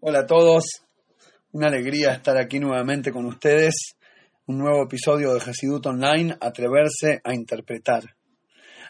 [0.00, 0.64] Hola a todos,
[1.52, 3.96] una alegría estar aquí nuevamente con ustedes.
[4.46, 8.04] Un nuevo episodio de Jesidut Online, Atreverse a Interpretar.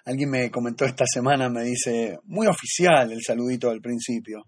[0.04, 4.46] Alguien me comentó esta semana, me dice, muy oficial el saludito del principio.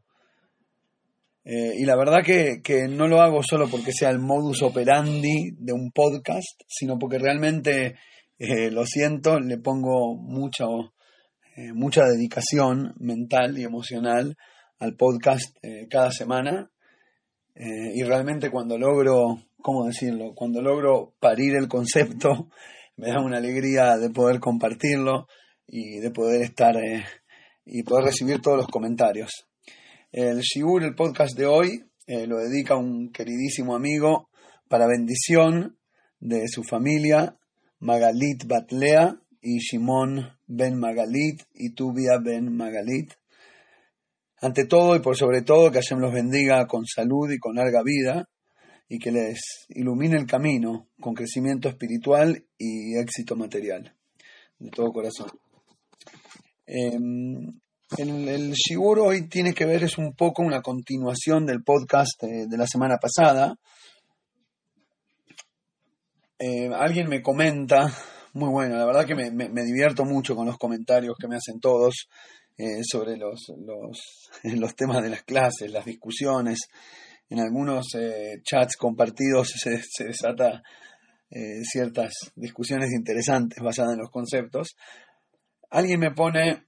[1.44, 5.52] Eh, y la verdad que, que, no lo hago solo porque sea el modus operandi
[5.56, 7.94] de un podcast, sino porque realmente,
[8.36, 10.18] eh, lo siento, le pongo
[11.56, 14.36] eh, mucha dedicación mental y emocional
[14.78, 16.70] al podcast eh, cada semana
[17.54, 20.34] eh, y realmente cuando logro, ¿cómo decirlo?
[20.34, 22.48] Cuando logro parir el concepto,
[22.96, 25.26] me da una alegría de poder compartirlo
[25.66, 27.04] y de poder estar eh,
[27.64, 29.48] y poder recibir todos los comentarios.
[30.10, 34.30] El Shigur, el podcast de hoy, lo dedica a un queridísimo amigo
[34.68, 35.76] para bendición
[36.20, 37.36] de su familia,
[37.80, 43.12] Magalit Batlea y Shimon Ben Magalit y Tubia Ben Magalit.
[44.40, 47.82] Ante todo y por sobre todo, que Hashem los bendiga con salud y con larga
[47.82, 48.28] vida
[48.88, 53.94] y que les ilumine el camino con crecimiento espiritual y éxito material.
[54.58, 55.30] De todo corazón.
[56.66, 57.58] el,
[58.28, 62.56] el Shigur hoy tiene que ver, es un poco una continuación del podcast de, de
[62.56, 63.56] la semana pasada.
[66.38, 67.92] Eh, alguien me comenta,
[68.32, 72.08] muy bueno, la verdad que me divierto mucho con los comentarios que me hacen todos
[72.60, 76.58] eh, sobre los, los, los, temas de las clases, las discusiones.
[77.30, 80.62] En algunos eh, chats compartidos se, se desata
[81.30, 84.74] eh, ciertas discusiones interesantes basadas en los conceptos.
[85.70, 86.64] Alguien me pone,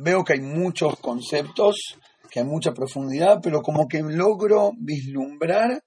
[0.00, 1.98] veo que hay muchos conceptos,
[2.30, 5.82] que hay mucha profundidad, pero como que logro vislumbrar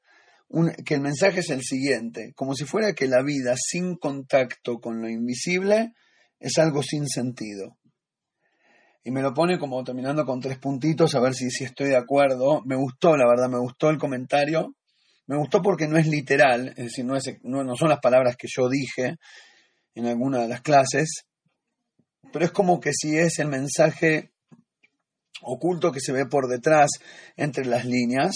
[0.86, 5.02] que el mensaje es el siguiente, como si fuera que la vida sin contacto con
[5.02, 5.94] lo invisible
[6.40, 7.78] es algo sin sentido
[9.04, 11.98] y me lo pone como terminando con tres puntitos, a ver si, si estoy de
[11.98, 12.62] acuerdo.
[12.66, 14.76] Me gustó, la verdad, me gustó el comentario.
[15.26, 18.36] Me gustó porque no es literal, es decir, no, es, no, no son las palabras
[18.36, 19.16] que yo dije
[19.96, 21.25] en alguna de las clases,
[22.31, 24.34] pero es como que si es el mensaje
[25.41, 26.90] oculto que se ve por detrás
[27.38, 28.31] entre las líneas.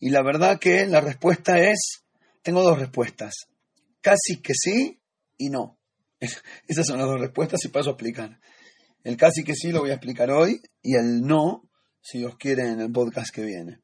[0.00, 2.04] Y la verdad que la respuesta es,
[2.42, 3.34] tengo dos respuestas,
[4.00, 5.00] casi que sí
[5.36, 5.78] y no.
[6.68, 8.38] Esas son las dos respuestas y paso a explicar.
[9.04, 11.68] El casi que sí lo voy a explicar hoy y el no,
[12.00, 13.80] si Dios quiere, en el podcast que viene.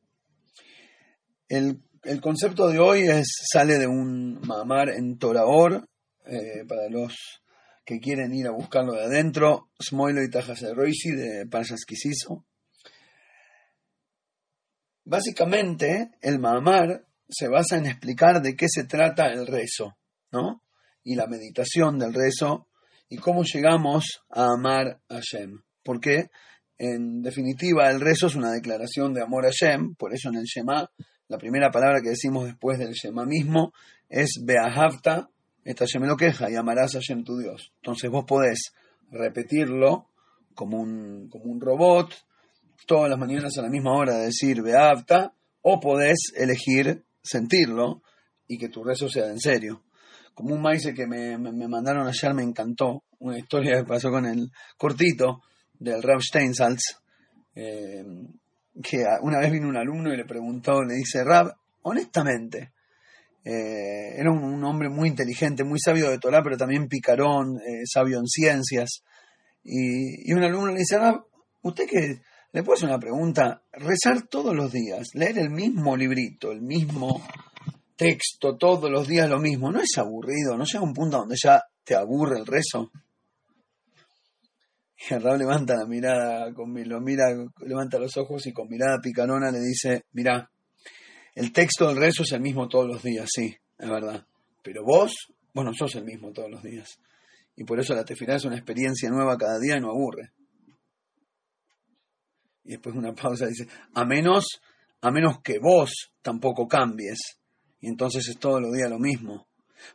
[1.49, 5.89] El, el concepto de hoy es, sale de un mamar en Toraor,
[6.27, 7.43] eh, para los
[7.85, 12.47] que quieren ir a buscarlo de adentro, Smoilo y Tajas de Roisi de Parshas Kisiso.
[15.05, 19.99] Básicamente, el mamar se basa en explicar de qué se trata el rezo,
[20.33, 20.63] ¿no?
[21.03, 22.69] Y la meditación del rezo
[23.09, 25.63] y cómo llegamos a amar a Hashem.
[25.83, 26.29] Porque,
[26.79, 30.45] en definitiva, el rezo es una declaración de amor a Hashem, por eso en el
[30.45, 30.91] Shema,
[31.29, 33.73] la primera palabra que decimos después del Shema mismo
[34.09, 35.29] es Beahavta,
[35.65, 37.73] esta Hashem lo queja, y amarás a Hashem tu Dios.
[37.77, 38.73] Entonces vos podés
[39.11, 40.09] repetirlo
[40.55, 42.15] como un, como un robot,
[42.87, 48.03] todas las mañanas a la misma hora de decir Beahavta, o podés elegir sentirlo
[48.47, 49.83] y que tu rezo sea en serio
[50.35, 53.05] como un maíz que me, me, me, mandaron ayer, me encantó.
[53.21, 55.43] Una historia que pasó con el cortito
[55.79, 56.99] del Rav Steinsaltz.
[57.55, 58.05] Eh,
[58.83, 61.53] que una vez vino un alumno y le preguntó, le dice, Rav,
[61.83, 62.73] honestamente,
[63.45, 68.19] eh, era un, hombre muy inteligente, muy sabio de Torah, pero también picarón, eh, sabio
[68.19, 69.05] en ciencias.
[69.63, 71.25] Y, y, un alumno le dice, Rav,
[71.63, 72.21] usted que
[72.53, 77.25] le puede hacer una pregunta, rezar todos los días, leer el mismo librito, el mismo
[77.97, 80.57] texto todos los días lo mismo, ¿no es aburrido?
[80.57, 82.91] ¿No llega un punto donde ya te aburre el rezo?
[84.97, 87.27] Y el Rab levanta la mirada, con, lo mira,
[87.61, 90.51] levanta los ojos y con mirada picarona le dice, mira,
[91.35, 94.27] el texto del rezo es el mismo todos los días, sí, es verdad.
[94.63, 96.99] Pero vos, vos no sos el mismo todos los días.
[97.57, 100.33] Y por eso la tefilá es una experiencia nueva cada día y no aburre.
[102.65, 104.61] Y después de una pausa dice, a menos,
[105.03, 107.19] a menos que vos tampoco cambies
[107.85, 109.47] y entonces es todos los días lo mismo.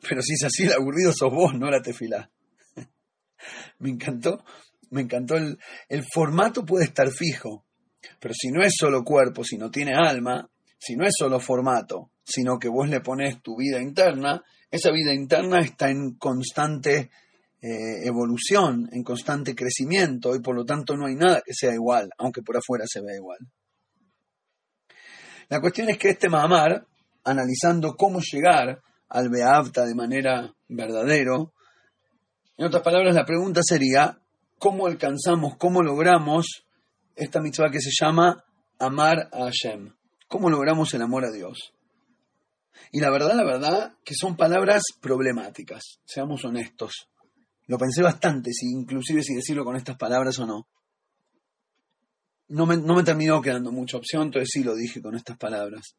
[0.08, 2.30] Pero si es así, el aburrido sos vos, no la tefilá.
[3.80, 4.46] me encantó,
[4.92, 5.58] me encantó el,
[5.88, 7.66] el formato puede estar fijo,
[8.20, 10.48] pero si no es solo cuerpo, si no tiene alma,
[10.78, 15.12] si no es solo formato, sino que vos le pones tu vida interna, esa vida
[15.12, 17.10] interna está en constante
[17.60, 22.12] eh, evolución, en constante crecimiento, y por lo tanto no hay nada que sea igual,
[22.20, 23.40] aunque por afuera se vea igual.
[25.48, 26.86] La cuestión es que este mamar
[27.30, 31.54] analizando cómo llegar al Beavta de manera verdadero.
[32.58, 34.20] En otras palabras, la pregunta sería,
[34.58, 36.66] ¿cómo alcanzamos, cómo logramos
[37.16, 38.44] esta mitzvah que se llama
[38.80, 39.94] amar a Hashem?
[40.28, 41.74] ¿Cómo logramos el amor a Dios?
[42.92, 47.10] Y la verdad, la verdad, que son palabras problemáticas, seamos honestos.
[47.68, 50.68] Lo pensé bastante, si inclusive si decirlo con estas palabras o no.
[52.48, 55.96] No me, no me terminó quedando mucha opción, entonces sí lo dije con estas palabras.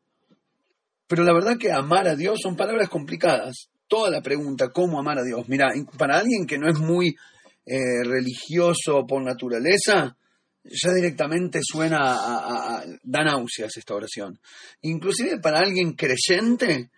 [1.11, 3.69] Pero la verdad que amar a Dios son palabras complicadas.
[3.89, 5.49] Toda la pregunta, ¿cómo amar a Dios?
[5.49, 7.17] Mira, para alguien que no es muy
[7.67, 10.17] eh, religioso por naturaleza,
[10.63, 14.39] ya directamente suena a, a, da náuseas esta oración.
[14.83, 16.93] Inclusive para alguien creyente,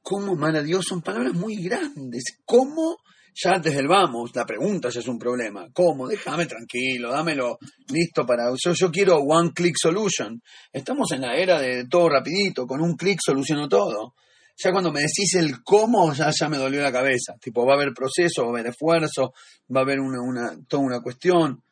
[0.00, 0.86] ¿cómo amar a Dios?
[0.88, 2.38] Son palabras muy grandes.
[2.46, 2.96] ¿Cómo?
[3.34, 5.68] Ya desde el vamos, la pregunta ya es un problema.
[5.72, 6.06] ¿Cómo?
[6.06, 8.50] Déjame tranquilo, dámelo listo para...
[8.56, 10.42] Yo, yo quiero one click solution.
[10.72, 14.14] Estamos en la era de todo rapidito, con un clic soluciono todo.
[14.56, 17.34] Ya cuando me decís el cómo, ya, ya me dolió la cabeza.
[17.40, 19.32] Tipo, va a haber proceso, va a haber esfuerzo,
[19.74, 21.62] va a haber una, una, toda una cuestión.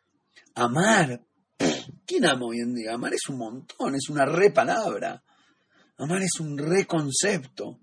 [0.55, 1.21] Amar,
[2.07, 2.95] ¿Quién ama hoy en día?
[2.95, 5.23] Amar es un montón, es una re palabra.
[5.99, 7.81] Amar es un re concepto.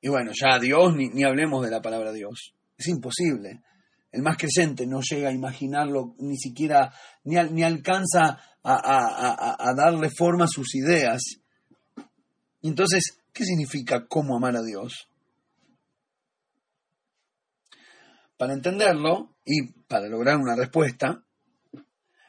[0.00, 2.54] Y bueno, ya Dios, ni, ni hablemos de la palabra Dios.
[2.76, 3.62] Es imposible.
[4.10, 6.92] El más creyente no llega a imaginarlo, ni siquiera,
[7.24, 11.22] ni, ni alcanza a, a, a, darle forma a sus ideas.
[12.60, 15.08] Entonces, ¿qué significa cómo amar a Dios?
[18.36, 21.24] Para entenderlo y para lograr una respuesta,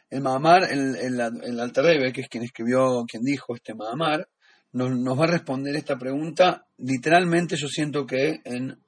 [0.09, 4.29] el Mahamar, el, el, el que es quien escribió, quien dijo este Mahamar,
[4.71, 6.67] nos, nos, va a responder esta pregunta.
[6.77, 8.79] Literalmente yo siento que en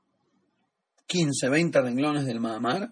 [1.07, 2.91] 15, 20 renglones del Mahamar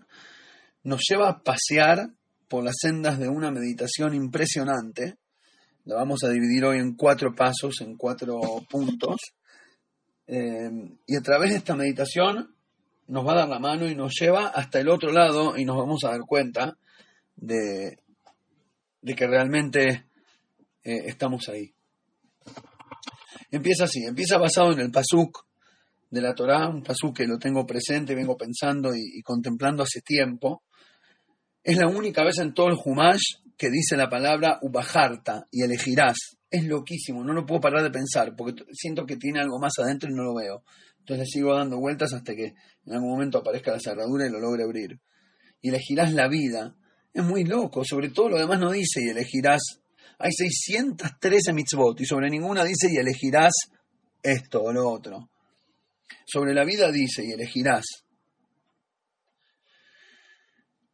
[0.84, 2.10] nos lleva a pasear
[2.48, 5.16] por las sendas de una meditación impresionante.
[5.86, 8.40] La vamos a dividir hoy en cuatro pasos, en cuatro
[8.70, 9.18] puntos.
[10.28, 10.70] Eh,
[11.08, 12.56] y a través de esta meditación
[13.08, 15.78] nos va a dar la mano y nos lleva hasta el otro lado y nos
[15.78, 16.78] vamos a dar cuenta
[17.36, 18.00] de,
[19.02, 20.06] de que realmente
[20.84, 21.74] eh, estamos ahí.
[23.52, 25.46] Empieza así, empieza basado en el pasuk
[26.14, 30.62] de la Torá, un pasuk que lo tengo presente, vengo pensando y, contemplando hace tiempo.
[31.64, 36.18] Es la única vez en todo el Humash que dice la palabra ubajarta y elegirás.
[36.52, 40.08] Es loquísimo, no lo puedo parar de pensar porque siento que tiene algo más adentro
[40.08, 40.64] y no lo veo.
[41.00, 42.54] Entonces le sigo dando vueltas hasta que
[42.86, 45.00] en algún momento aparezca la cerradura y lo logre abrir.
[45.62, 46.76] Y elegirás la vida
[47.12, 49.82] es muy loco, sobre todo lo demás no dice y elegirás.
[50.20, 53.54] Hay 613 mitzvot y sobre ninguna dice y elegirás
[54.22, 55.32] esto o lo otro.
[56.26, 57.86] Sobre la vida dice y elegirás.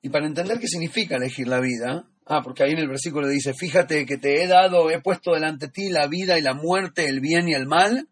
[0.01, 3.53] Y para entender qué significa elegir la vida, ah, porque ahí en el versículo dice,
[3.53, 7.05] fíjate que te he dado, he puesto delante de ti la vida y la muerte,
[7.05, 8.07] el bien y el mal,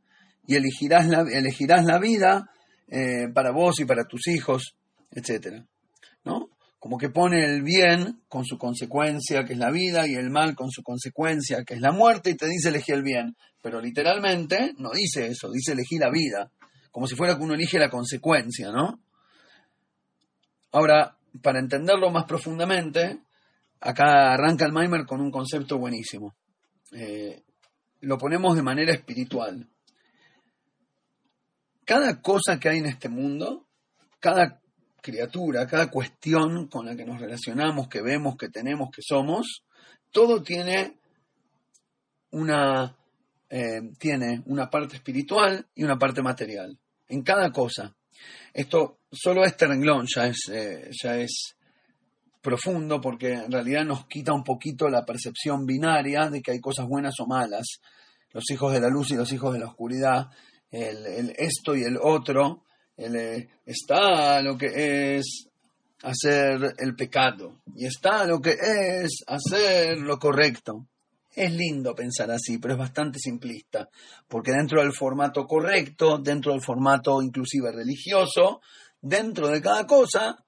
[0.45, 2.49] y elegirás la, elegirás la vida
[2.87, 4.75] eh, para vos y para tus hijos,
[5.11, 5.63] etc.
[6.25, 6.49] ¿No?
[6.79, 10.55] como que pone el bien con su consecuencia, que es la vida, y el mal
[10.55, 13.35] con su consecuencia, que es la muerte, y te dice elegí el bien.
[13.61, 16.51] Pero literalmente no dice eso, dice elegí la vida,
[16.97, 18.99] como si fuera que uno elige la consecuencia, ¿no?
[20.71, 23.19] Ahora, para entenderlo más profundamente,
[23.79, 26.35] acá arranca el con un concepto buenísimo.
[26.93, 27.43] Eh,
[28.01, 29.69] lo ponemos de manera espiritual.
[31.85, 33.67] Cada cosa que hay en este mundo,
[34.19, 34.59] cada
[34.99, 39.63] criatura, cada cuestión con la que nos relacionamos, que vemos, que tenemos, que somos,
[40.11, 40.97] todo tiene
[42.31, 42.97] una,
[43.51, 46.79] eh, tiene una parte espiritual y una parte material.
[47.09, 47.95] En cada cosa.
[48.53, 51.55] Esto, solo este renglón ya es, eh, ya es
[52.41, 56.87] profundo porque en realidad nos quita un poquito la percepción binaria de que hay cosas
[56.87, 57.79] buenas o malas.
[58.31, 60.27] Los hijos de la luz y los hijos de la oscuridad,
[60.71, 62.63] el esto y el otro,
[63.65, 65.47] está lo que es
[66.03, 70.87] hacer el pecado y está lo que es hacer lo correcto.
[71.37, 73.87] Es lindo pensar así, pero es bastante simplista,
[74.27, 78.59] porque dentro del formato correcto, dentro del formato inclusive religioso,
[78.99, 80.43] dentro de cada cosa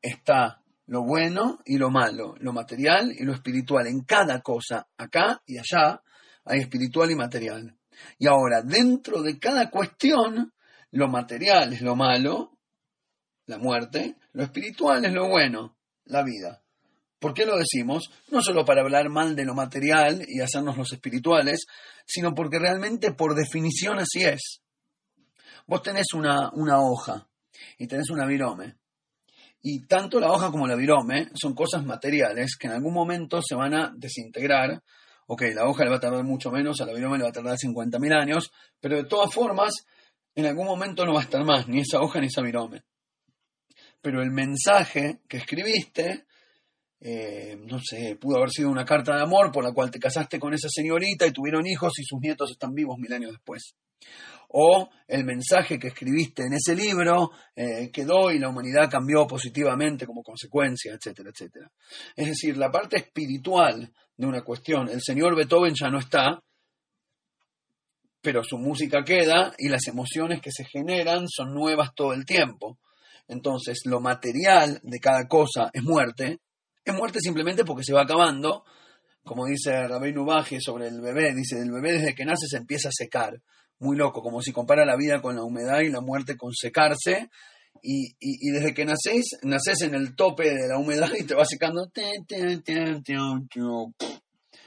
[0.00, 3.88] está lo bueno y lo malo, lo material y lo espiritual.
[3.88, 6.00] En cada cosa, acá y allá,
[6.44, 7.76] hay espiritual y material.
[8.16, 10.54] Y ahora, dentro de cada cuestión,
[10.92, 12.56] lo material es lo malo,
[13.46, 16.63] la muerte, lo espiritual es lo bueno, la vida.
[17.24, 18.10] ¿Por qué lo decimos?
[18.28, 21.64] No solo para hablar mal de lo material y hacernos los espirituales,
[22.04, 24.60] sino porque realmente por definición así es.
[25.66, 27.26] Vos tenés una, una hoja
[27.78, 28.76] y tenés una virome.
[29.62, 33.54] Y tanto la hoja como la virome son cosas materiales que en algún momento se
[33.54, 34.82] van a desintegrar.
[35.26, 37.32] Ok, la hoja le va a tardar mucho menos, a la virome le va a
[37.32, 39.72] tardar 50.000 años, pero de todas formas
[40.34, 42.82] en algún momento no va a estar más, ni esa hoja ni esa virome.
[44.02, 46.26] Pero el mensaje que escribiste
[47.06, 50.40] eh, no sé, pudo haber sido una carta de amor por la cual te casaste
[50.40, 53.74] con esa señorita y tuvieron hijos y sus nietos están vivos mil años después.
[54.48, 60.06] O el mensaje que escribiste en ese libro eh, quedó y la humanidad cambió positivamente
[60.06, 61.70] como consecuencia, etcétera, etcétera.
[62.16, 66.40] Es decir, la parte espiritual de una cuestión, el señor Beethoven ya no está,
[68.22, 72.78] pero su música queda y las emociones que se generan son nuevas todo el tiempo.
[73.28, 76.38] Entonces, lo material de cada cosa es muerte.
[76.84, 78.64] Es muerte simplemente porque se va acabando.
[79.24, 82.88] Como dice Rabbeinu Baje sobre el bebé, dice, el bebé desde que nace se empieza
[82.88, 83.40] a secar.
[83.78, 87.30] Muy loco, como si compara la vida con la humedad y la muerte con secarse.
[87.82, 91.44] Y, y, desde que nacés, nacés en el tope de la humedad y te va
[91.44, 91.90] secando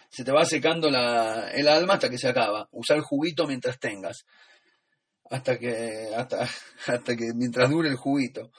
[0.09, 2.67] se te va secando la, el alma hasta que se acaba.
[2.71, 4.25] Usar el juguito mientras tengas.
[5.29, 6.47] Hasta que, hasta,
[6.87, 8.51] hasta que, mientras dure el juguito.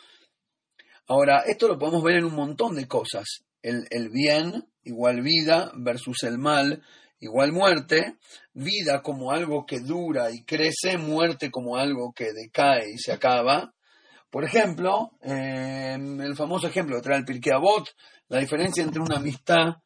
[1.08, 3.44] Ahora, esto lo podemos ver en un montón de cosas.
[3.62, 6.82] El, el bien igual vida versus el mal
[7.20, 8.16] igual muerte.
[8.52, 13.74] Vida como algo que dura y crece, muerte como algo que decae y se acaba.
[14.30, 17.88] Por ejemplo, eh, el famoso ejemplo que trae el Pirkei Avot,
[18.28, 19.76] la diferencia entre una amistad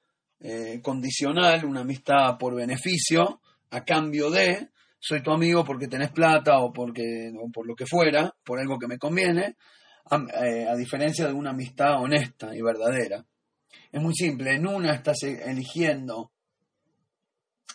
[0.41, 6.59] eh, condicional, una amistad por beneficio, a cambio de, soy tu amigo porque tenés plata
[6.59, 9.57] o, porque, o por lo que fuera, por algo que me conviene,
[10.11, 13.25] eh, a diferencia de una amistad honesta y verdadera.
[13.91, 16.33] Es muy simple, en una estás eligiendo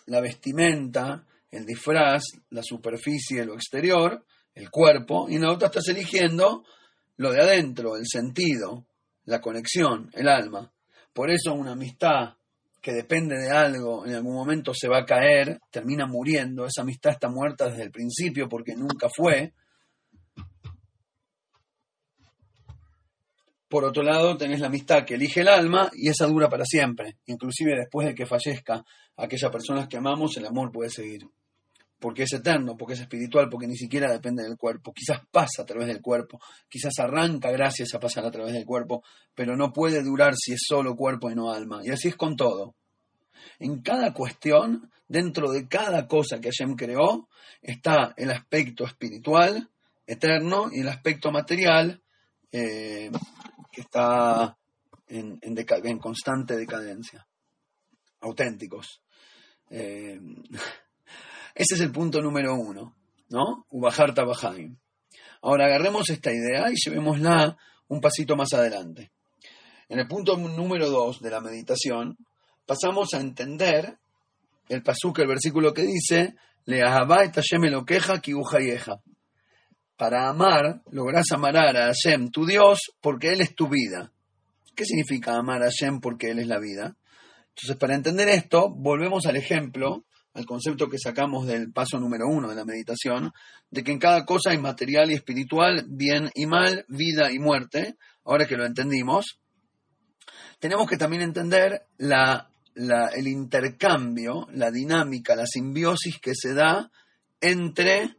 [0.08, 5.88] la vestimenta, el disfraz, la superficie, lo exterior, el cuerpo, y en la otra estás
[5.89, 6.63] eligiendo
[7.18, 8.86] lo de adentro, el sentido,
[9.25, 10.72] la conexión, el alma.
[11.13, 12.36] Por eso una amistad
[12.82, 17.13] que depende de algo, en algún momento se va a caer, termina muriendo, esa amistad
[17.13, 19.54] está muerta desde el principio porque nunca fue.
[23.68, 27.18] Por otro lado, tenés la amistad que elige el alma y esa dura para siempre.
[27.26, 28.86] Inclusive después de que fallezca
[29.18, 31.28] aquella persona que amamos, el amor puede seguir.
[32.00, 34.94] Porque es eterno, porque es espiritual, porque ni siquiera depende del cuerpo.
[34.94, 39.04] Quizás pasa a través del cuerpo, quizás arranca gracias a pasar a través del cuerpo,
[39.34, 41.82] pero no puede durar si es solo cuerpo y no alma.
[41.84, 42.76] Y así es con todo.
[43.60, 47.28] En cada cuestión, dentro de cada cosa que Hashem creó,
[47.62, 49.70] está el aspecto espiritual,
[50.06, 52.02] eterno, y el aspecto material,
[52.52, 53.12] eh,
[53.82, 54.58] está
[55.08, 57.28] en, en, constante decadencia.
[58.22, 59.02] Auténticos.
[59.70, 60.20] Eh,
[61.56, 62.96] ese es el punto número uno,
[63.30, 63.66] ¿no?
[63.70, 64.78] Ubajar Tabajaim.
[65.42, 67.58] Ahora agarremos esta idea y llevémosla
[67.90, 69.12] un pasito más adelante.
[69.90, 72.18] En el punto número dos de la meditación,
[72.66, 73.98] pasamos a entender
[74.68, 76.82] el pasuk, el versículo que dice, Le
[77.70, 78.22] lo queja
[79.98, 84.12] Para amar, lográs amar a Hashem, tu Dios, porque Él es tu vida.
[84.75, 86.96] ¿Qué significa amar a Hashem porque Él es la vida?
[87.50, 92.48] Entonces, para entender esto, volvemos al ejemplo, al concepto que sacamos del paso número uno
[92.48, 93.32] de la meditación,
[93.72, 97.96] de que en cada cosa hay material y espiritual, bien y mal, vida y muerte.
[98.24, 99.39] Ahora que lo entendimos,
[100.60, 106.92] tenemos que también entender la el intercambio, la dinámica, la simbiosis que se da
[107.42, 108.16] entre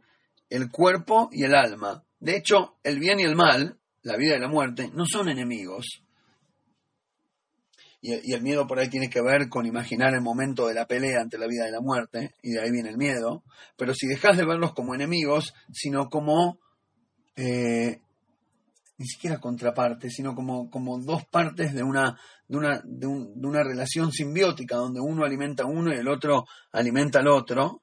[0.49, 2.03] el cuerpo y el alma.
[2.19, 6.03] De hecho, el bien y el mal, la vida y la muerte, no son enemigos.
[8.01, 11.21] Y, el miedo por ahí tiene que ver con imaginar el momento de la pelea
[11.21, 13.43] entre la vida y la muerte, y de ahí viene el miedo.
[13.77, 16.59] Pero si dejas de verlos como enemigos, sino como
[17.35, 17.99] eh,
[18.99, 24.11] ni siquiera contraparte, sino como, como dos partes de una, de, una, de, una relación
[24.11, 27.81] simbiótica, donde uno alimenta a uno y el otro alimenta al otro,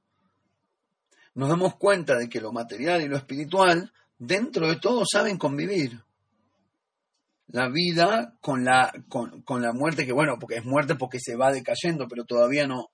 [1.36, 6.00] nos damos cuenta de que lo material y lo espiritual, dentro de todo, saben convivir.
[7.48, 11.36] La vida con la, con, con la muerte, que bueno, porque es muerte porque se
[11.36, 12.86] va decayendo, pero todavía no,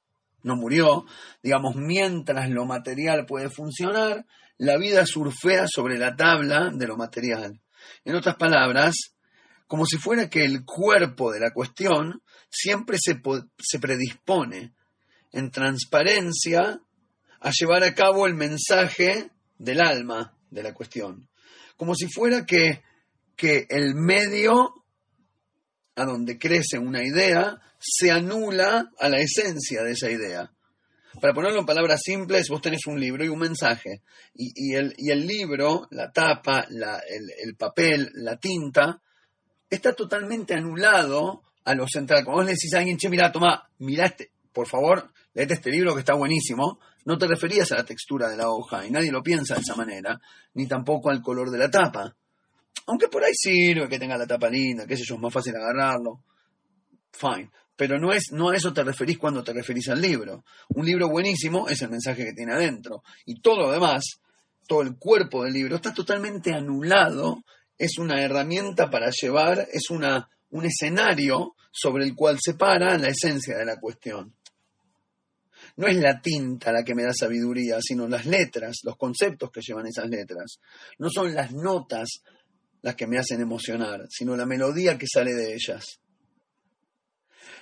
[0.43, 1.07] no murió.
[1.41, 4.27] Digamos, mientras lo material puede funcionar,
[4.59, 7.61] la vida surfea sobre la tabla de lo material.
[8.05, 8.97] En otras palabras,
[9.69, 13.23] como si fuera que el cuerpo de la cuestión siempre se,
[13.57, 14.75] se predispone
[15.31, 16.81] en transparencia
[17.43, 21.29] a llevar a cabo el mensaje del alma de la cuestión.
[21.77, 22.83] Como si fuera que,
[23.37, 24.75] que el medio
[25.97, 30.53] a donde crece una idea se anula a la esencia de esa idea.
[31.21, 34.03] Para ponerlo en palabras simples, vos tenés un libro y un mensaje.
[34.35, 39.03] Y, el, libro, la tapa, el, papel, la tinta,
[39.69, 42.25] está totalmente anulado a lo central.
[42.25, 45.71] Cuando vos le decís a alguien, che, mira, toma, mira este, por favor, léete este
[45.71, 49.11] libro que está buenísimo, no te referías a la textura de la hoja, y nadie
[49.11, 50.21] lo piensa de esa manera,
[50.55, 52.15] ni tampoco al color de la tapa.
[52.87, 55.55] Aunque por ahí sirve que tenga la tapa linda, que sé yo, es más fácil
[55.57, 56.23] agarrarlo.
[57.13, 57.51] fine.
[57.77, 60.45] Pero no, es, no a eso te referís cuando te referís al libro.
[60.69, 63.03] Un libro buenísimo es el mensaje que tiene adentro.
[63.25, 64.05] Y todo lo demás,
[64.69, 67.43] todo el cuerpo del libro, está totalmente anulado.
[67.79, 73.09] Es una herramienta para llevar, es una, un escenario sobre el cual se para la
[73.09, 74.35] esencia de la cuestión.
[75.77, 79.61] No es la tinta la que me da sabiduría, sino las letras, los conceptos que
[79.61, 80.59] llevan esas letras.
[80.99, 82.23] No son las notas
[82.83, 86.01] las que me hacen emocionar, sino la melodía que sale de ellas.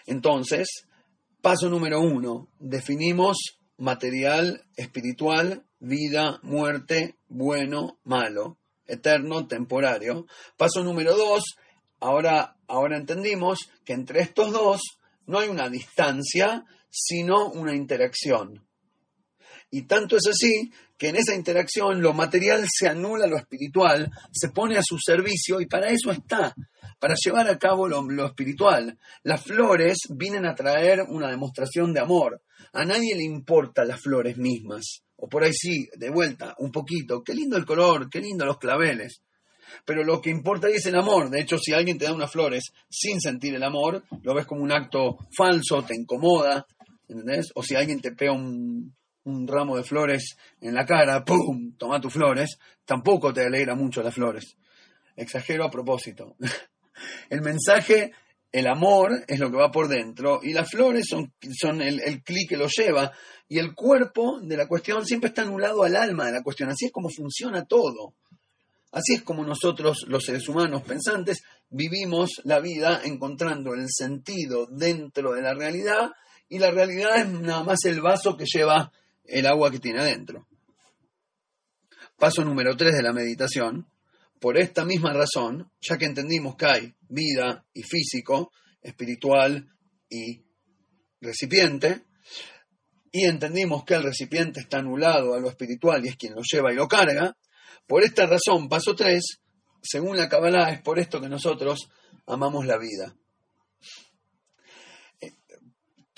[0.06, 0.86] Entonces,
[1.40, 10.26] paso número uno, definimos material, espiritual, vida, muerte, bueno, malo, eterno, temporario.
[10.56, 11.42] Paso número dos,
[12.00, 14.80] ahora, ahora entendimos que entre estos dos
[15.26, 18.66] no hay una distancia, sino una interacción.
[19.70, 24.50] Y tanto es así que en esa interacción lo material se anula lo espiritual, se
[24.50, 26.54] pone a su servicio y para eso está,
[26.98, 28.98] para llevar a cabo lo, espiritual.
[29.22, 32.42] Las flores vienen a traer una demostración de amor.
[32.72, 35.02] A nadie le importan las flores mismas.
[35.16, 37.22] O por ahí sí, de vuelta, un poquito.
[37.22, 39.22] Qué lindo el color, qué lindo los claveles.
[39.84, 41.30] Pero lo que importa es el amor.
[41.30, 44.62] De hecho, si alguien te da unas flores sin sentir el amor, lo ves como
[44.62, 46.66] un acto falso, te incomoda,
[47.10, 47.50] ¿entendés?
[47.54, 48.94] O si alguien te pega un,
[49.46, 51.76] ramo de flores en la cara, ¡pum!
[51.76, 54.56] Toma tus flores, tampoco te alegra mucho las flores.
[55.16, 56.36] Exagero a propósito.
[57.30, 58.12] El mensaje,
[58.52, 62.22] el amor es lo que va por dentro y las flores son, son el, el
[62.22, 63.10] clic que lo lleva
[63.48, 66.68] y el cuerpo de la cuestión siempre está anulado al alma de la cuestión.
[66.68, 68.14] Así es como funciona todo.
[68.92, 75.32] Así es como nosotros, los seres humanos pensantes, vivimos la vida encontrando el sentido dentro
[75.32, 76.10] de la realidad
[76.50, 78.92] y la realidad es nada más el vaso que lleva
[79.24, 80.46] el agua que tiene adentro.
[82.18, 83.86] Paso número 3 de la meditación.
[84.40, 88.52] Por esta misma razón, ya que entendimos que hay vida y físico,
[88.82, 89.70] espiritual
[90.08, 90.44] y
[91.20, 92.02] recipiente,
[93.12, 96.72] y entendimos que el recipiente está anulado a lo espiritual y es quien lo lleva
[96.72, 97.36] y lo carga,
[97.86, 99.22] por esta razón, paso 3,
[99.82, 101.90] según la Kabbalah, es por esto que nosotros
[102.26, 103.14] amamos la vida.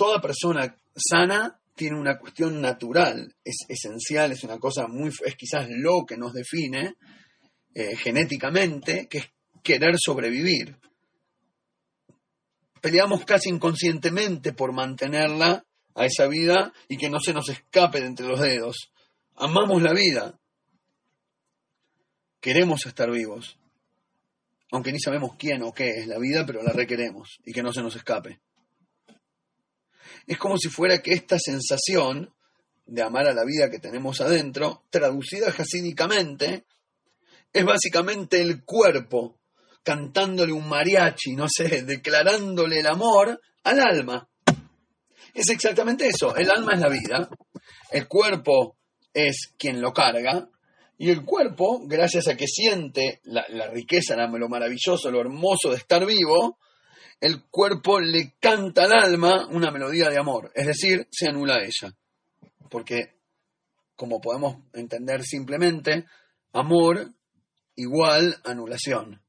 [0.03, 5.69] Toda persona sana tiene una cuestión natural, es esencial, es una cosa muy, es quizás
[5.71, 6.97] lo que nos define
[7.73, 9.31] eh, genéticamente, que es
[9.63, 10.77] querer sobrevivir.
[12.81, 18.07] Peleamos casi inconscientemente por mantenerla a esa vida y que no se nos escape de
[18.07, 18.91] entre los dedos.
[19.37, 20.37] Amamos la vida.
[22.41, 23.57] Queremos estar vivos.
[24.73, 27.73] Aunque ni sabemos quién o qué es la vida, pero la requeremos y que no
[27.73, 28.41] se nos escape
[30.27, 32.33] es como si fuera que esta sensación
[32.87, 36.65] de amar a la vida que tenemos adentro, traducida jasídicamente,
[37.53, 39.39] es básicamente el cuerpo
[39.83, 44.29] cantándole un mariachi, no sé, declarándole el amor al alma.
[45.35, 47.29] Es exactamente eso, el alma es la vida,
[47.91, 48.77] el cuerpo
[49.15, 50.49] es quien lo carga,
[50.99, 55.77] y el cuerpo, gracias a que siente la, la riqueza, lo maravilloso, lo hermoso de
[55.77, 56.59] estar vivo,
[57.23, 61.95] el cuerpo le canta al alma una melodía de amor, es decir, se anula ella.
[62.69, 63.15] Porque,
[63.95, 66.05] como podemos entender simplemente,
[66.53, 67.13] amor
[67.77, 69.23] igual anulación.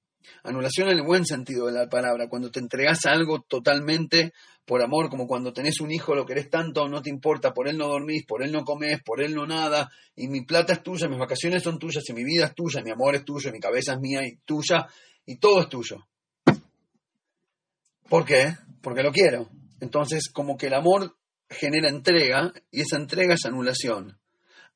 [0.43, 4.33] Anulación en el buen sentido de la palabra, cuando te entregas a algo totalmente
[4.65, 7.77] por amor, como cuando tenés un hijo, lo querés tanto, no te importa, por él
[7.77, 11.07] no dormís, por él no comés, por él no nada, y mi plata es tuya,
[11.07, 13.93] mis vacaciones son tuyas, y mi vida es tuya, mi amor es tuyo, mi cabeza
[13.93, 14.87] es mía y tuya,
[15.27, 16.07] y todo es tuyo.
[18.13, 18.55] ¿Por qué?
[18.83, 19.49] Porque lo quiero.
[19.79, 21.17] Entonces, como que el amor
[21.49, 24.19] genera entrega y esa entrega es anulación.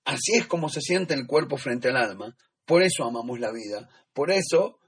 [0.06, 2.36] Así es como se siente el cuerpo frente al alma.
[2.66, 3.88] Por eso amamos la vida.
[4.12, 4.80] Por eso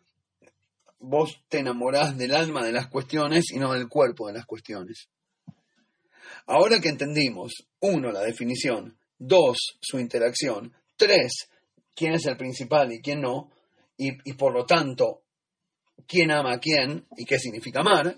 [0.97, 5.09] vos te enamorás del alma de las cuestiones y no del cuerpo de las cuestiones.
[6.47, 11.51] Ahora que entendimos, uno, la definición, dos, su interacción, tres,
[11.93, 13.51] quién es el principal y quién no,
[13.95, 15.21] y, y por lo tanto,
[16.07, 18.17] quién ama a quién y qué significa amar,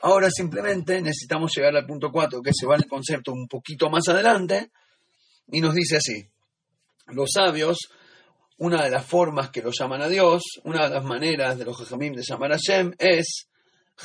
[0.00, 4.06] Ahora simplemente necesitamos llegar al punto 4, que se va el concepto un poquito más
[4.08, 4.70] adelante,
[5.48, 6.28] y nos dice así,
[7.06, 7.78] los sabios,
[8.58, 11.76] una de las formas que lo llaman a Dios, una de las maneras de los
[11.76, 13.48] Jajamim de llamar a Shem es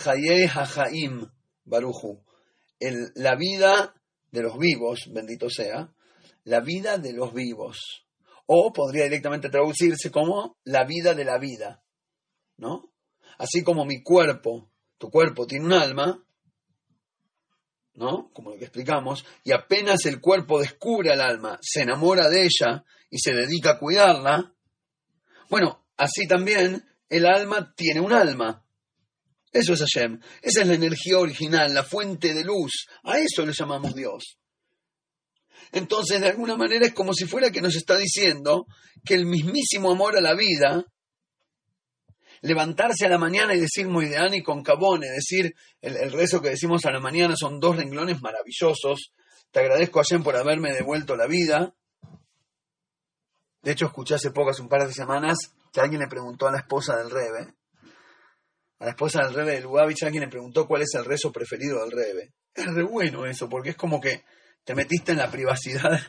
[0.06, 1.26] Haye Hajaim
[1.66, 2.24] Baruchu,
[3.16, 3.94] la vida
[4.32, 5.94] de los vivos, bendito sea,
[6.44, 8.08] la vida de los vivos.
[8.48, 11.84] O podría directamente traducirse como la vida de la vida,
[12.58, 12.92] ¿no?
[13.38, 14.71] Así como mi cuerpo
[15.02, 16.24] tu cuerpo tiene un alma,
[17.96, 18.30] ¿no?
[18.32, 22.86] Como lo que explicamos, y apenas el cuerpo descubre al alma, se enamora de ella
[23.10, 24.54] y se dedica a cuidarla,
[25.50, 28.64] bueno, así también el alma tiene un alma.
[29.52, 30.22] Eso es Hashem.
[30.40, 32.88] Esa es la energía original, la fuente de luz.
[33.04, 34.38] A eso le llamamos Dios.
[35.72, 38.68] Entonces, de alguna manera es como si fuera que nos está diciendo
[39.04, 40.86] que el mismísimo amor a la vida,
[42.42, 46.92] levantarse a la mañana y decir Moideani con Cabone, decir el, rezo que decimos a
[46.92, 49.14] la mañana son dos renglones maravillosos.
[49.52, 51.74] Te agradezco, Hashem, por haberme devuelto la vida.
[53.62, 55.38] De hecho, escuché hace pocas, un par de semanas,
[55.72, 57.54] que alguien le preguntó a la esposa del Rebe,
[58.80, 61.82] a la esposa del Rebe de Lubavitch, alguien le preguntó cuál es el rezo preferido
[61.82, 62.34] del Rebe.
[62.56, 64.24] Es re bueno eso, porque es como que
[64.64, 66.00] te metiste en la privacidad.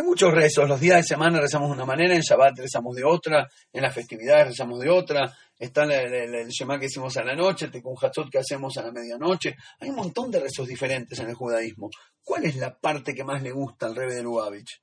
[0.00, 3.04] Hay muchos rezos, los días de semana rezamos de una manera, en Shabbat rezamos de
[3.04, 7.66] otra, en las festividades rezamos de otra, está el, Shema que hicimos a la noche,
[7.66, 9.56] el Tikkun Hatzot que hacemos a la medianoche.
[9.78, 11.90] Hay un montón de rezos diferentes en el judaísmo.
[12.24, 14.80] ¿Cuál es la parte que más le gusta al Rebe de Lubavitch?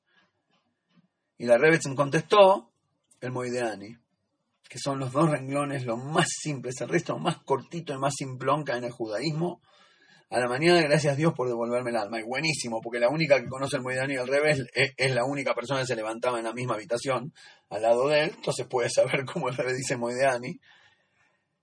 [1.40, 2.70] Y la Rebe me contestó,
[3.20, 3.98] el Moideani,
[4.70, 8.64] que son los dos renglones los más simples, el resto más cortito y más simplón
[8.64, 9.62] que hay en el judaísmo,
[10.30, 12.20] a la mañana, gracias a Dios por devolverme el alma.
[12.20, 15.82] Y buenísimo, porque la única que conoce el Moidani al revés es, la única persona
[15.82, 17.34] que se levantaba en la misma habitación
[17.70, 20.60] al lado de él, entonces puede saber cómo el revés dice Moidani.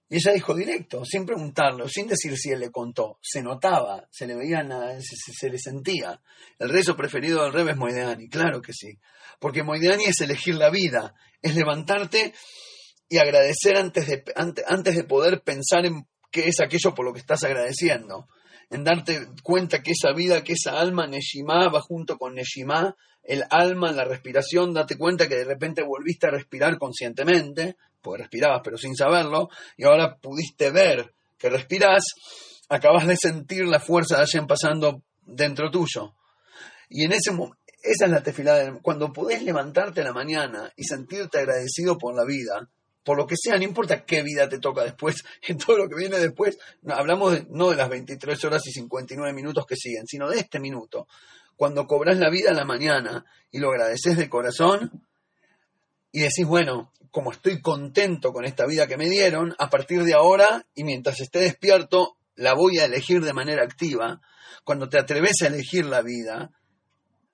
[0.08, 3.18] Y ella dijo directo, sin preguntarlo, sin decir si él le contó.
[3.22, 4.62] Se notaba, se le veía,
[5.00, 6.20] se, le sentía.
[6.58, 8.98] El rezo preferido del revés es Moideani, claro que sí.
[9.40, 12.32] Porque Moideani es elegir la vida, es levantarte
[13.08, 17.12] y agradecer antes de, antes, antes de poder pensar en qué es aquello por lo
[17.12, 18.28] que estás agradeciendo
[18.70, 23.44] en darte cuenta que esa vida, que esa alma, Neshima, va junto con Neshima, el
[23.50, 28.76] alma, la respiración, date cuenta que de repente volviste a respirar conscientemente, porque respirabas pero
[28.76, 32.04] sin saberlo, y ahora pudiste ver que respirás,
[32.68, 36.14] acabas de sentir la fuerza de Hashem pasando dentro tuyo.
[36.88, 37.30] Y en ese
[37.82, 42.24] esa es la tefilada, cuando podés levantarte a la mañana y sentirte agradecido por la
[42.24, 42.70] vida,
[43.04, 45.96] por lo que sea, no importa qué vida te toca después, en todo lo que
[45.96, 50.40] viene después, hablamos no de las 23 horas y 59 minutos que siguen, sino de
[50.40, 51.06] este minuto.
[51.56, 54.90] Cuando cobras la vida a la mañana y lo agradeces de corazón
[56.10, 60.14] y decís, bueno, como estoy contento con esta vida que me dieron, a partir de
[60.14, 64.20] ahora y mientras esté despierto, la voy a elegir de manera activa.
[64.64, 66.50] Cuando te atreves a elegir la vida,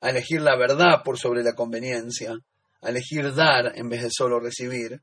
[0.01, 2.35] a elegir la verdad por sobre la conveniencia,
[2.83, 5.01] a elegir dar en vez de solo recibir,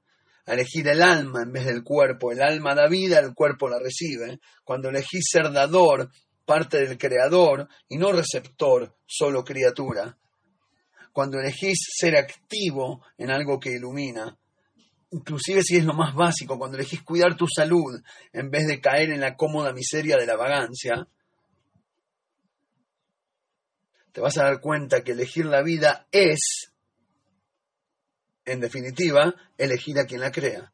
[0.48, 2.32] a elegir el alma en vez del cuerpo.
[2.32, 4.40] El alma da vida, el cuerpo la recibe.
[4.64, 6.10] Cuando elegís ser dador,
[6.46, 10.18] parte del creador, y no receptor, solo criatura.
[11.12, 14.38] Cuando elegís ser activo en algo que ilumina.
[15.12, 19.12] Inclusive si es lo más básico, cuando elegís cuidar tu salud en vez de caer
[19.12, 21.08] en la cómoda miseria de la vagancia,
[24.14, 26.72] te vas a dar cuenta que elegir la vida es
[28.48, 30.72] en definitiva, elegir a quien la crea.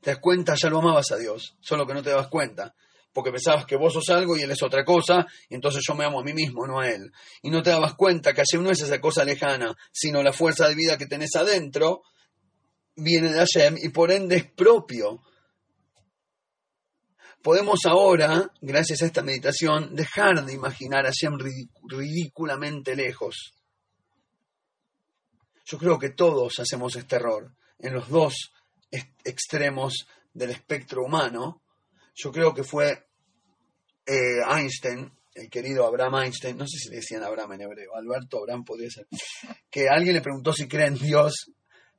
[0.00, 2.74] Te das cuenta, ya lo amabas a Dios, solo que no te das cuenta,
[3.12, 6.04] porque pensabas que vos sos algo y Él es otra cosa, y entonces yo me
[6.04, 7.10] amo a mí mismo, no a Él.
[7.42, 10.68] Y no te dabas cuenta que Hashem no es esa cosa lejana, sino la fuerza
[10.68, 12.02] de vida que tenés adentro,
[12.94, 15.20] viene de Hashem y por ende es propio.
[17.42, 21.38] Podemos ahora, gracias a esta meditación, dejar de imaginar a Hashem
[21.88, 23.54] ridículamente lejos
[25.70, 28.52] yo creo que todos hacemos este error en los dos
[29.22, 31.62] extremos del espectro humano.
[32.12, 33.06] Yo creo que fue
[34.04, 38.38] eh, Einstein, el querido Abraham Einstein, no sé si le decían Abraham en hebreo, Alberto
[38.38, 39.06] Abraham podría ser,
[39.70, 41.52] que alguien le preguntó si cree en Dios,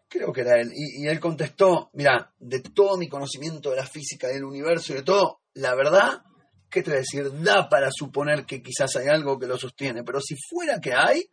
[0.09, 4.27] creo que era él, y, él contestó, mira, de todo mi conocimiento de la física
[4.27, 6.23] del universo y de todo, la verdad,
[6.69, 7.31] ¿qué te voy a decir?
[7.41, 11.23] Da para suponer que quizás hay algo que lo sostiene, pero si fuera que hay,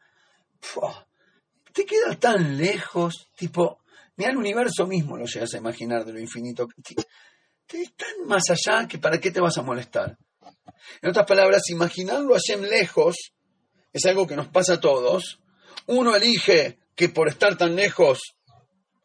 [1.73, 3.83] te queda tan lejos, tipo,
[4.17, 6.67] ni al universo mismo lo llegas a imaginar de lo infinito.
[6.83, 6.95] Te,
[7.67, 10.17] te tan más allá que para qué te vas a molestar.
[11.03, 13.33] En otras palabras, imaginarlo allá lejos
[13.93, 15.41] es algo que nos pasa a todos.
[15.87, 18.19] Uno elige que por estar tan lejos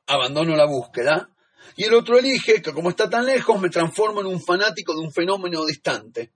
[0.08, 1.30] abandono la búsqueda
[1.76, 5.02] y el otro elige que como está tan lejos me transformo en un fanático de
[5.02, 6.32] un fenómeno distante.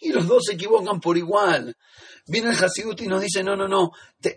[0.00, 1.76] Y los dos se equivocan por igual.
[2.26, 3.90] Viene el Hasidut y nos dice, no, no, no,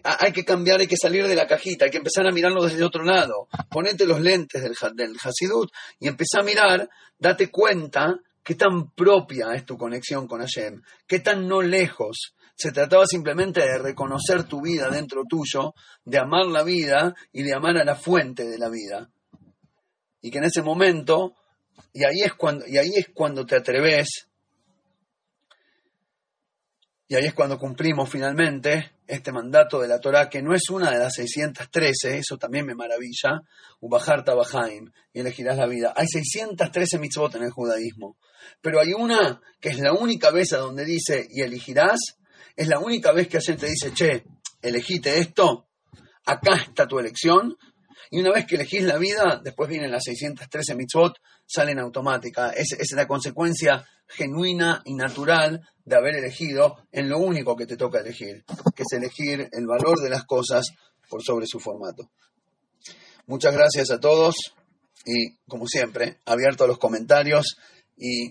[0.04, 2.84] hay que cambiar, hay que salir de la cajita, hay que empezar a mirarlo desde
[2.84, 3.48] otro lado.
[3.70, 9.54] Ponete los lentes del, del Hasidut y empezá a mirar, date cuenta qué tan propia
[9.54, 12.36] es tu conexión con Hashem, qué tan no lejos.
[12.56, 15.74] Se trataba simplemente de reconocer tu vida dentro tuyo,
[16.04, 19.10] de amar la vida y de amar a la fuente de la vida.
[20.22, 21.36] Y que en ese momento,
[21.94, 24.28] y ahí es cuando, y ahí es cuando te atreves
[27.14, 30.90] y ahí es cuando cumplimos finalmente este mandato de la Torah, que no es una
[30.90, 33.40] de las 613, eso también me maravilla,
[33.82, 35.94] Ubahar Tabahaim, y elegirás la vida.
[35.96, 38.18] Hay 613 mitzvot en el judaísmo,
[38.62, 42.00] pero hay una que es la única vez a donde dice, y elegirás,
[42.56, 44.24] es la única vez que Hashem te dice, che,
[44.64, 45.68] elegite esto,
[46.26, 47.56] acá está tu elección,
[48.10, 52.50] y una vez que elegís la vida, después vienen las 613 mitzvot, salen automática.
[52.50, 58.00] Es la consecuencia genuina y natural de haber elegido en lo único que te toca
[58.00, 58.44] elegir,
[58.76, 60.68] que es elegir el valor de las cosas
[61.10, 62.10] por sobre su formato.
[63.28, 64.36] Muchas gracias a todos
[65.06, 67.58] y, como siempre, abierto a los comentarios
[67.98, 68.30] y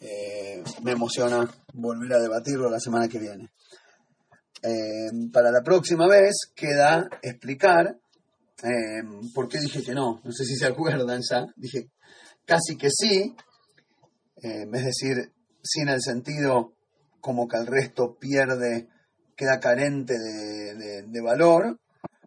[0.00, 3.50] eh, me emociona volver a debatirlo la semana que viene.
[4.62, 7.98] Eh, para la próxima vez queda explicar
[8.62, 9.02] eh,
[9.34, 10.20] por qué dije que no.
[10.24, 11.44] No sé si se acuerdan ya.
[11.56, 11.90] Dije
[12.46, 13.34] casi que sí,
[14.44, 16.74] es decir, sin el sentido
[17.20, 18.88] como que el resto pierde,
[19.36, 21.78] queda carente de, valor,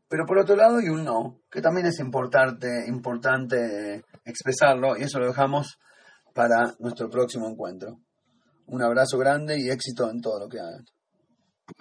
[0.10, 5.20] pero por otro lado hay un no, que también es importante, importante expresarlo y eso
[5.20, 5.78] lo dejamos
[6.34, 8.00] para nuestro próximo encuentro.
[8.68, 10.86] Un abrazo grande y éxito en todo lo que hagan.